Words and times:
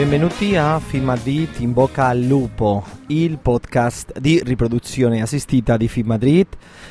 Benvenuti 0.00 0.56
a 0.56 0.80
Film 0.80 1.04
Madrid 1.04 1.50
in 1.58 1.74
bocca 1.74 2.06
al 2.06 2.20
lupo, 2.22 2.82
il 3.08 3.36
podcast 3.36 4.18
di 4.18 4.40
riproduzione 4.42 5.20
assistita 5.20 5.76
di 5.76 5.88
Film 5.88 6.06
Madrid, 6.06 6.46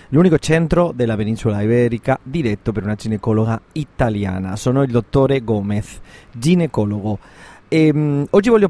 l'unico 0.10 0.38
centro 0.38 0.92
della 0.94 1.16
penisola 1.16 1.60
iberica 1.60 2.20
diretto 2.22 2.72
per 2.72 2.84
una 2.84 2.94
ginecologa 2.94 3.60
italiana. 3.72 4.56
Sono 4.58 4.84
il 4.84 4.92
dottore 4.92 5.44
Gomez, 5.44 6.00
ginecologo. 6.32 7.18
E, 7.68 7.90
um, 7.92 8.28
oggi 8.30 8.50
voglio 8.50 8.70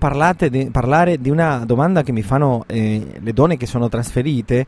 di, 0.50 0.70
parlare 0.72 1.20
di 1.20 1.30
una 1.30 1.66
domanda 1.66 2.02
che 2.02 2.14
mi 2.14 2.22
fanno 2.22 2.64
eh, 2.68 3.20
le 3.20 3.34
donne 3.34 3.58
che 3.58 3.66
sono 3.66 3.90
trasferite 3.90 4.66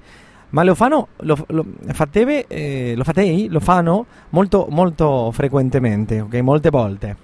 ma 0.49 0.63
lo 0.63 0.75
fanno 0.75 1.07
lo, 1.19 1.45
lo, 1.47 1.65
fatevi, 1.93 2.43
eh, 2.49 2.93
lo 2.97 3.05
fatei 3.05 3.47
lo 3.47 3.61
fanno 3.61 4.05
molto 4.31 4.67
molto 4.69 5.31
frequentemente 5.31 6.19
ok 6.19 6.33
molte 6.41 6.69
volte 6.69 7.15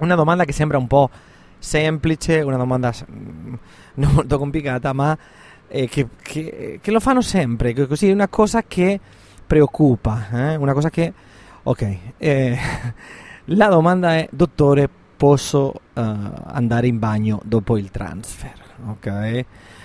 una 0.00 0.14
domanda 0.14 0.44
che 0.44 0.52
sembra 0.52 0.76
un 0.76 0.86
po' 0.86 1.08
semplice, 1.62 2.40
una 2.40 2.56
domanda 2.56 2.92
mm, 2.92 3.54
non 3.94 4.12
molto 4.12 4.36
complicata, 4.36 4.92
ma 4.92 5.16
eh, 5.68 5.88
che, 5.88 6.08
che, 6.20 6.80
che, 6.82 6.90
lo 6.90 7.00
fanno 7.00 7.20
sempre, 7.22 7.72
così 7.86 8.08
è 8.08 8.12
una 8.12 8.28
cosa 8.28 8.62
che 8.62 9.00
preoccupa, 9.46 10.28
eh? 10.32 10.56
una 10.56 10.72
cosa 10.72 10.90
che... 10.90 11.12
Ok, 11.64 11.96
eh, 12.18 12.58
la 13.46 13.68
domanda 13.68 14.16
è, 14.16 14.28
dottore, 14.32 14.88
posso 15.16 15.72
uh, 15.94 16.00
andare 16.46 16.88
in 16.88 16.98
bagno 16.98 17.40
dopo 17.44 17.76
il 17.76 17.92
transfer? 17.92 18.54
Ok? 18.88 19.44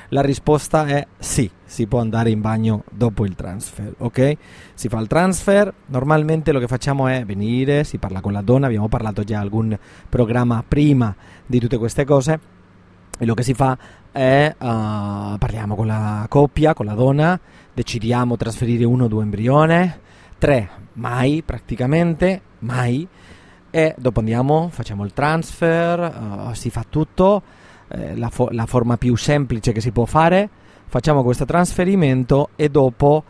La 0.10 0.22
risposta 0.22 0.86
è 0.86 1.06
sì, 1.18 1.52
si 1.66 1.86
può 1.86 2.00
andare 2.00 2.30
in 2.30 2.40
bagno 2.40 2.84
dopo 2.90 3.26
il 3.26 3.36
transfer, 3.36 3.94
ok? 3.98 4.38
Si 4.74 4.88
fa 4.88 5.00
il 5.00 5.08
transfer, 5.08 5.74
normalmente 5.88 6.54
lo 6.54 6.60
che 6.60 6.68
facciamo 6.68 7.08
è 7.08 7.26
venire, 7.26 7.84
si 7.84 7.98
parla 7.98 8.22
con 8.22 8.32
la 8.32 8.42
donna, 8.42 8.68
abbiamo 8.68 8.88
parlato 8.88 9.24
già 9.24 9.42
algún 9.42 9.78
programma 10.08 10.64
prima 10.66 11.14
di 11.46 11.60
tutte 11.60 11.78
queste 11.78 12.06
cose 12.06 12.40
e 13.20 13.26
lo 13.26 13.34
che 13.34 13.44
si 13.44 13.54
fa 13.54 13.78
è 14.10 14.56
uh, 14.58 15.38
parliamo 15.38 15.76
con 15.76 15.88
la 15.88 16.26
coppia, 16.30 16.74
con 16.74 16.86
la 16.86 16.94
donna, 16.94 17.38
decidiamo 17.74 18.38
trasferire 18.38 18.86
uno 18.86 19.06
o 19.06 19.08
due 19.10 19.24
embrioni, 19.24 19.94
tre 20.38 20.70
mai 20.94 21.44
praticamente, 21.46 22.42
mai 22.60 23.06
e 23.70 23.94
dopo 23.98 24.20
andiamo, 24.20 24.70
facciamo 24.72 25.04
il 25.04 25.12
transfer, 25.12 26.48
uh, 26.48 26.54
si 26.54 26.70
fa 26.70 26.86
tutto 26.88 27.66
eh, 27.90 28.16
la, 28.16 28.30
fo- 28.30 28.50
la, 28.52 28.66
forma 28.66 28.98
più 28.98 29.16
semplice 29.16 29.72
che 29.72 29.82
si 29.82 29.92
può 29.92 30.06
fare, 30.06 30.50
facciamo 30.88 31.24
questo 31.24 31.46
trasferimento 31.46 32.50
e 32.56 32.70
dopo 32.70 33.24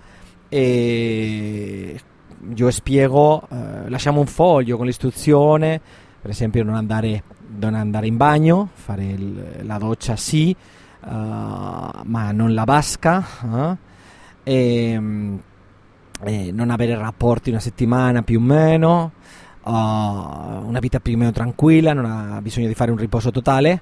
eh, 0.49 1.99
io 2.55 2.71
spiego, 2.71 3.47
eh, 3.49 3.89
lasciamo 3.89 4.19
un 4.19 4.27
foglio 4.27 4.77
con 4.77 4.85
l'istruzione, 4.85 5.79
per 6.21 6.31
esempio 6.31 6.63
non 6.63 6.75
andare, 6.75 7.23
non 7.59 7.75
andare 7.75 8.07
in 8.07 8.17
bagno, 8.17 8.69
fare 8.73 9.05
il, 9.05 9.59
la 9.61 9.77
doccia 9.77 10.15
sì, 10.15 10.55
uh, 11.01 11.09
ma 11.09 12.31
non 12.31 12.53
la 12.53 12.63
vasca, 12.63 13.25
uh, 13.43 13.77
e, 14.43 15.01
e 16.23 16.51
non 16.51 16.69
avere 16.69 16.95
rapporti 16.95 17.49
una 17.49 17.59
settimana 17.59 18.23
più 18.23 18.39
o 18.39 18.41
meno, 18.43 19.11
uh, 19.63 19.71
una 19.71 20.79
vita 20.79 20.99
più 20.99 21.15
o 21.15 21.17
meno 21.17 21.31
tranquilla, 21.31 21.93
non 21.93 22.05
ha 22.05 22.41
bisogno 22.41 22.67
di 22.67 22.75
fare 22.75 22.91
un 22.91 22.97
riposo 22.97 23.31
totale 23.31 23.81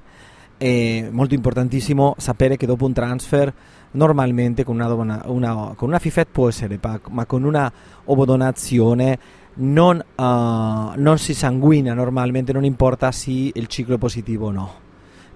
è 0.58 1.08
molto 1.12 1.34
importantissimo 1.34 2.16
sapere 2.18 2.58
che 2.58 2.66
dopo 2.66 2.86
un 2.86 2.94
transfer 2.94 3.54
normalmente 3.92 4.64
con 4.64 4.76
una, 4.76 4.94
una, 4.94 5.22
una, 5.26 5.74
con 5.76 5.90
una 5.90 6.00
FIFET 6.00 6.28
può 6.32 6.48
essere 6.50 6.80
ma 7.10 7.26
con 7.26 7.44
una 7.44 7.72
ovodonazione 8.06 9.44
non, 9.56 9.98
uh, 9.98 10.24
non, 10.24 11.18
si 11.18 11.34
sanguina 11.34 11.94
normalmente 11.94 12.52
non 12.52 12.66
importa 12.66 13.12
se 13.12 13.52
il 13.54 13.68
ciclo 13.68 13.96
è 13.96 13.98
positivo 13.98 14.48
o 14.48 14.52
no. 14.52 14.74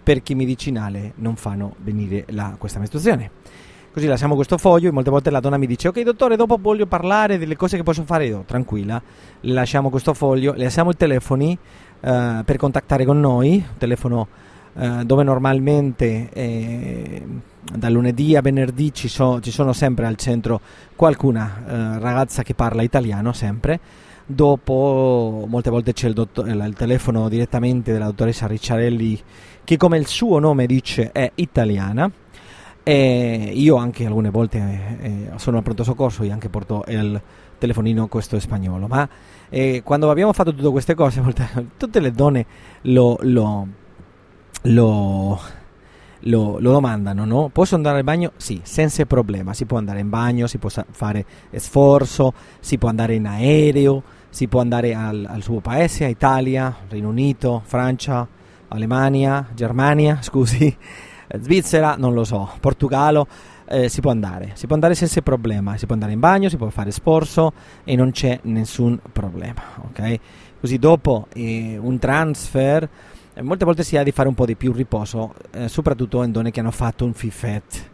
Perché 0.03 0.34
i 0.34 0.35
medicinali 0.35 1.12
non 1.16 1.36
fanno 1.36 1.75
venire 1.80 2.25
la, 2.30 2.56
questa 2.57 2.80
mestruazione. 2.80 3.31
Così 3.91 4.07
lasciamo 4.07 4.36
questo 4.36 4.57
foglio 4.57 4.90
e 4.90 4.91
molte 4.91 5.09
volte 5.09 5.30
la 5.30 5.40
donna 5.40 5.57
mi 5.57 5.66
dice 5.66 5.88
ok 5.88 6.01
dottore 6.01 6.36
dopo 6.36 6.57
voglio 6.59 6.86
parlare 6.86 7.38
delle 7.38 7.56
cose 7.56 7.78
che 7.78 7.84
posso 7.84 8.03
fare. 8.03 8.25
Io 8.25 8.44
tranquilla 8.46 9.01
lasciamo 9.41 9.90
questo 9.90 10.13
foglio 10.13 10.53
lasciamo 10.56 10.91
i 10.91 10.96
telefoni 10.96 11.57
uh, 12.00 12.44
per 12.44 12.57
contattare 12.57 13.06
con 13.06 13.19
noi 13.19 13.63
telefono 13.78 14.28
eh, 14.78 15.03
dove 15.06 15.24
normalmente 15.24 16.30
eh, 16.31 17.24
da 17.74 17.90
lunedì 17.90 18.35
a 18.35 18.41
venerdì 18.41 18.94
ci, 18.94 19.07
so, 19.07 19.40
ci, 19.40 19.52
sono 19.52 19.74
sempre 19.74 20.06
al 20.06 20.16
centro 20.16 20.62
qualcuna 20.96 21.63
eh, 21.68 22.00
ragazza 22.00 22.44
che 22.44 22.53
parla 22.53 22.81
italiano 22.81 23.34
sempre. 23.34 23.80
Dopo 24.25 25.46
molte 25.47 25.72
volte 25.72 25.94
c'è 25.94 26.07
il, 26.07 26.13
dottor, 26.13 26.47
il, 26.47 26.74
telefono 26.78 27.30
direttamente 27.30 27.91
della 27.91 28.06
dottoressa 28.06 28.46
Ricciarelli 28.46 29.19
che 29.63 29.75
come 29.75 29.97
il 29.97 30.06
suo 30.06 30.38
nome 30.40 30.66
dice 30.66 31.12
è 31.12 31.31
italiana. 31.36 32.09
E 32.84 33.51
io 33.53 33.75
anche 33.75 34.06
alcune 34.06 34.30
volte 34.30 34.97
eh, 35.01 35.31
sono 35.36 35.57
al 35.57 35.63
pronto 35.63 35.84
soccorso 35.84 36.24
e 36.24 36.31
anche 36.31 36.50
porto 36.50 36.84
il 36.88 37.22
telefonino 37.57 38.07
questo 38.07 38.40
spagnolo. 38.40 38.88
Ma 38.88 39.07
eh, 39.50 39.81
quando 39.84 40.09
abbiamo 40.09 40.34
fatto 40.34 40.53
tutte 40.53 40.69
queste 40.69 40.96
cose 40.96 41.22
tutte 41.78 42.00
le 42.00 42.12
donne 42.12 42.46
lo, 42.84 43.18
lo 43.22 43.68
lo, 44.64 45.40
lo, 46.20 46.59
lo, 46.59 46.72
domandano, 46.72 47.25
no? 47.25 47.50
Posso 47.50 47.75
andare 47.75 48.00
al 48.00 48.03
bagno? 48.03 48.34
Sì, 48.38 48.59
senza 48.64 49.06
problema, 49.06 49.53
si 49.53 49.66
può 49.66 49.78
andare 49.78 50.00
in 50.00 50.09
bagno, 50.09 50.47
si 50.47 50.58
può 50.58 50.70
fare 50.70 51.25
sforzo, 51.56 52.34
si 52.59 52.78
può 52.78 52.90
andare 52.90 53.16
in 53.16 53.28
aereo, 53.28 54.03
si 54.30 54.48
può 54.48 54.62
andare 54.62 54.94
al, 54.94 55.25
al 55.28 55.42
suo 55.42 55.59
paese, 55.59 56.06
a 56.06 56.08
Italia, 56.08 56.75
Regno 56.90 57.09
Unito, 57.09 57.62
Francia, 57.66 58.28
Alemania, 58.69 59.48
Germania, 59.53 60.19
scusi, 60.24 60.75
Svizzera, 61.40 61.96
non 61.98 62.14
lo 62.14 62.24
so, 62.24 62.50
Portogallo, 62.60 63.28
eh, 63.69 63.88
si 63.88 64.01
può 64.01 64.12
andare, 64.12 64.51
si 64.54 64.66
può 64.66 64.75
andare 64.75 64.95
senza 64.95 65.22
problema, 65.22 65.78
si 65.78 65.86
può 65.86 65.94
andare 65.94 66.12
in 66.12 66.19
bagno, 66.19 66.50
si 66.50 66.57
può 66.57 66.69
fare 66.69 66.92
sforzo 66.92 67.54
e 67.83 67.95
non 67.95 68.12
c'è 68.12 68.39
nessun 68.44 69.00
problema, 69.12 69.62
ok? 69.89 70.19
Così 70.60 70.78
dopo 70.78 71.28
eh, 71.33 71.78
un 71.80 72.00
transfer 72.00 72.89
molte 73.41 73.65
volte 73.65 73.83
si 73.83 73.97
ha 73.97 74.03
di 74.03 74.12
fare 74.12 74.27
un 74.27 74.36
po' 74.36 74.45
di 74.45 74.56
più 74.56 74.71
riposo, 74.71 75.33
eh, 75.51 75.68
soprattutto 75.68 76.24
in 76.24 76.31
donne 76.31 76.51
che 76.51 76.59
hanno 76.59 76.71
fatto 76.71 77.06
un 77.06 77.13
FIFET, 77.13 77.89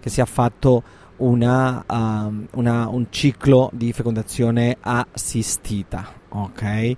che 0.00 0.10
si 0.10 0.20
è 0.20 0.24
fatto 0.24 0.82
una, 1.18 1.84
um, 1.88 2.46
una, 2.52 2.88
un 2.88 3.06
ciclo 3.10 3.70
di 3.72 3.92
fecondazione 3.92 4.76
assistita. 4.80 6.12
Ok? 6.30 6.96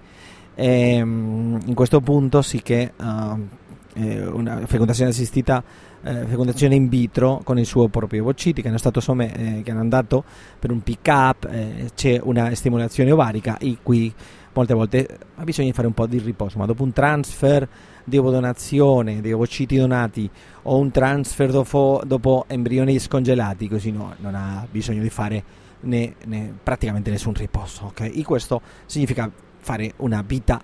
E, 0.55 1.02
um, 1.02 1.58
in 1.64 1.75
questo 1.75 2.00
punto 2.00 2.43
sì 2.43 2.61
che 2.62 2.93
uh, 2.97 3.49
eh, 3.94 4.26
una 4.26 4.67
fecondazione 4.67 5.11
assistita, 5.11 5.62
eh, 6.03 6.25
fecondazione 6.26 6.75
in 6.75 6.88
vitro 6.88 7.41
con 7.44 7.58
il 7.58 7.67
suo 7.67 7.88
proprio 7.88 8.23
ovociti 8.23 8.62
che 8.62 8.69
hanno, 8.69 8.79
stato 8.79 9.00
somme, 9.00 9.58
eh, 9.58 9.62
che 9.62 9.70
hanno 9.70 9.81
andato 9.81 10.25
per 10.58 10.70
un 10.70 10.82
pick 10.82 11.06
up, 11.08 11.49
eh, 11.50 11.91
c'è 11.94 12.20
una 12.23 12.55
stimolazione 12.55 13.11
ovarica 13.11 13.58
e 13.58 13.79
qui 13.82 14.12
molte 14.52 14.75
volte 14.75 15.19
bisogna 15.43 15.73
fare 15.73 15.87
un 15.87 15.94
po' 15.94 16.06
di 16.06 16.19
riposo, 16.19 16.58
ma 16.58 16.67
dopo 16.67 16.82
un 16.82 16.93
transfer 16.93 17.69
di 18.05 18.19
ovodonazione, 18.19 19.20
di 19.20 19.32
ovociti 19.32 19.76
donati 19.76 20.29
o 20.62 20.76
un 20.79 20.91
transfer 20.91 21.50
dopo, 21.50 22.02
dopo 22.05 22.44
embrioni 22.49 22.99
scongelati, 22.99 23.69
così 23.69 23.91
no, 23.91 24.14
non 24.19 24.35
ha 24.35 24.67
bisogno 24.70 25.02
di 25.02 25.11
fare 25.11 25.43
né, 25.81 26.14
né 26.25 26.52
praticamente 26.62 27.11
nessun 27.11 27.35
riposo. 27.35 27.87
Okay? 27.87 28.11
E 28.11 28.25
questo 28.25 28.61
significa 28.87 29.31
fare 29.58 29.93
una 29.97 30.23
vita 30.26 30.61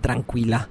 tranquilla, 0.00 0.66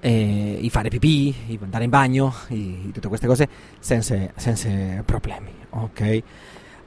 eh, 0.00 0.66
fare 0.70 0.88
pipì, 0.88 1.34
andare 1.60 1.84
in 1.84 1.90
bagno, 1.90 2.34
e 2.48 2.90
tutte 2.92 3.08
queste 3.08 3.26
cose 3.26 3.48
senza, 3.78 4.16
senza 4.36 4.68
problemi. 5.04 5.52
Okay? 5.70 6.22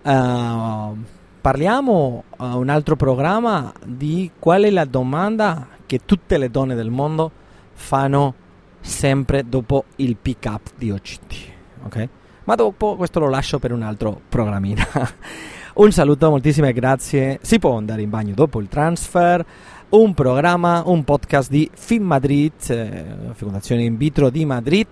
Uh, 0.04 0.98
parliamo 1.44 2.24
a 2.38 2.56
uh, 2.56 2.60
un 2.60 2.69
altro 2.69 2.95
programma 2.95 3.74
di 3.86 4.31
qual 4.40 4.63
è 4.63 4.69
la 4.69 4.86
domanda 4.86 5.68
che 5.86 6.00
tutte 6.06 6.38
le 6.38 6.50
donne 6.50 6.74
del 6.74 6.90
mondo 6.90 7.30
fanno 7.74 8.34
sempre 8.80 9.44
dopo 9.45 9.84
il 9.98 10.16
pick 10.16 10.45
up 10.45 10.69
di 10.78 10.90
OCT. 10.90 11.36
Ok? 11.84 12.10
Ma 12.45 12.56
dopo 12.56 12.95
questo 12.95 13.19
lo 13.19 13.28
lascio 13.28 13.60
per 13.60 13.74
un 13.74 13.81
altro 13.81 14.22
programmino. 14.30 14.86
un 15.75 15.92
saluto, 15.92 16.30
moltissime 16.30 16.72
grazie. 16.72 17.40
Si 17.42 17.60
può 17.60 17.75
andare 17.75 18.04
in 18.04 18.10
bagno 18.10 18.34
dopo 18.34 18.62
il 18.62 18.69
transfer. 18.69 19.46
Un 19.89 20.13
programma, 20.13 20.84
un 20.86 21.04
podcast 21.04 21.50
di 21.50 21.69
Film 21.74 22.06
Madrid, 22.06 22.54
eh, 22.69 23.06
Fondazione 23.34 23.84
in 23.84 23.98
vitro 23.98 24.30
di 24.30 24.46
Madrid. 24.46 24.88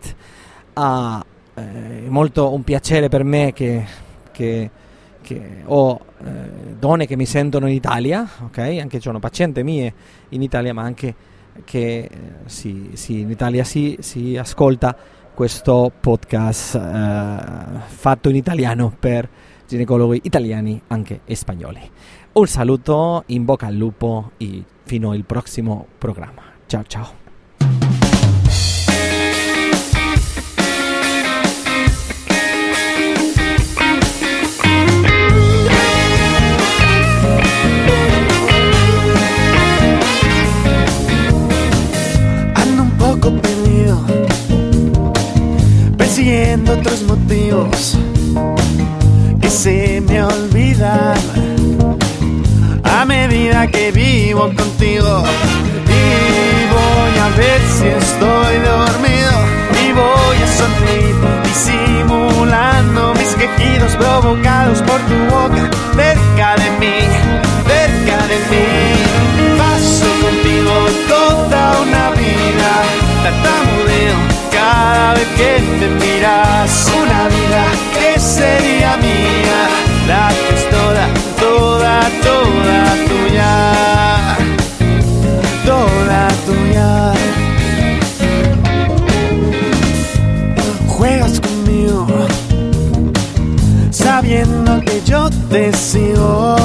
Ah, 0.74 1.24
eh, 1.54 2.08
molto 2.10 2.54
un 2.54 2.64
piacere 2.66 3.08
per 3.08 3.24
me 3.24 3.54
che, 3.54 3.86
che, 4.34 4.70
che 5.22 5.62
ho 5.66 6.00
eh, 6.24 6.76
donne 6.78 7.06
che 7.06 7.16
mi 7.16 7.26
sentono 7.26 7.68
in 7.68 7.74
Italia, 7.76 8.28
ok? 8.44 8.58
Anche 8.58 9.00
sono 9.00 9.20
pazienti 9.20 9.64
mie 9.64 9.94
in 10.30 10.42
Italia, 10.42 10.74
ma 10.74 10.82
anche 10.84 11.14
che 11.64 12.00
eh, 12.00 12.10
si, 12.46 12.92
si, 12.94 13.20
in 13.20 13.30
Italia 13.30 13.64
si, 13.64 13.98
si, 14.00 14.38
ascolta 14.38 14.96
questo 15.34 15.92
podcast 16.00 16.76
eh, 16.76 17.80
fatto 17.86 18.30
in 18.30 18.36
italiano 18.36 18.94
per 18.98 19.30
ginecologi 19.68 20.22
italiani 20.24 20.82
anche 20.88 21.22
e 21.26 21.36
spagnoli. 21.36 21.90
Un 22.34 22.48
saluto, 22.48 23.24
in 23.28 23.46
bocca 23.46 23.68
al 23.68 23.76
lupo 23.76 24.32
e 24.38 24.64
fino 24.84 25.12
al 25.12 25.24
prossimo 25.26 25.88
programma. 25.98 26.44
Ciao 26.66 26.84
ciao. 26.88 27.21
Que 49.42 49.50
se 49.50 50.02
me 50.02 50.24
olvidan 50.24 51.18
a 52.84 53.06
medida 53.06 53.68
que 53.68 53.92
vivo 53.92 54.52
contigo. 54.56 55.24
Y 55.88 56.68
voy 56.76 57.14
a 57.20 57.30
ver 57.38 57.62
si 57.76 57.88
estoy 57.88 58.56
dormido 58.60 59.34
y 59.84 59.92
voy 59.94 60.38
a 60.44 60.48
sonreír 60.60 61.16
disimulando 61.44 63.14
mis 63.16 63.36
quejidos 63.36 63.96
provocados 63.96 64.82
por 64.82 65.00
tu 65.02 65.18
boca 65.36 65.70
cerca 65.96 66.56
de 66.56 66.70
mí, 66.80 66.98
cerca 67.68 68.28
de 68.28 68.38
mí. 68.52 69.58
Paso 69.58 70.10
contigo 70.22 71.21
sabiendo 93.92 94.82
que 94.82 95.02
yo 95.06 95.30
te 95.50 95.74
sigo, 95.74 96.56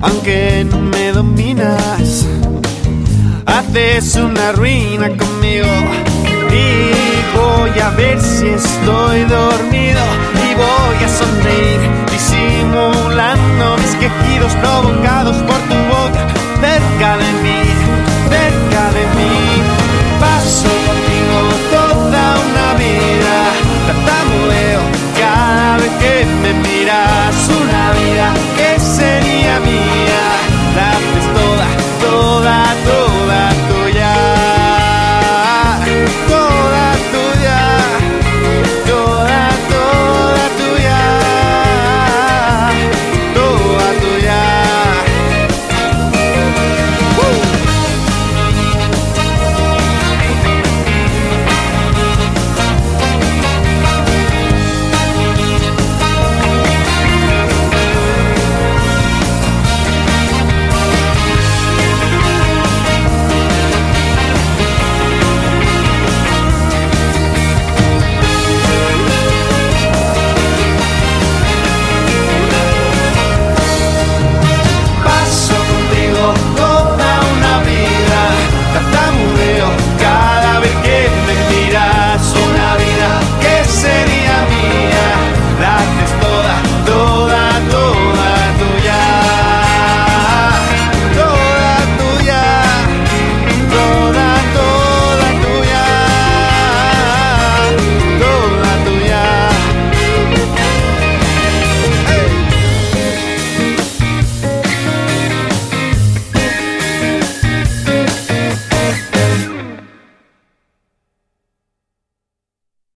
aunque 0.00 0.66
no 0.70 0.78
me 0.78 1.12
dominas, 1.12 2.26
haces 3.46 4.16
una 4.16 4.52
ruina 4.52 5.08
conmigo. 5.16 5.66
Y 6.50 7.36
voy 7.36 7.80
a 7.80 7.90
ver 7.90 8.20
si 8.20 8.46
estoy 8.46 9.24
dormido 9.24 9.93
yeah. 28.14 28.53